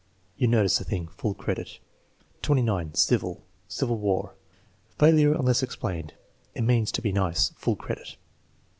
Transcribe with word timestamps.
"You 0.35 0.47
notice 0.47 0.81
a 0.81 0.83
thing." 0.83 1.09
(Full 1.09 1.35
credit.) 1.35 1.77
29. 2.41 2.95
Civil 2.95 3.43
"Civil 3.67 3.99
War." 3.99 4.33
(Failure 4.97 5.35
unless 5.35 5.61
explained.) 5.61 6.15
"It 6.55 6.63
means 6.63 6.91
to 6.93 7.03
be 7.03 7.11
nice." 7.11 7.49
(Full 7.55 7.75
credit.) 7.75 8.17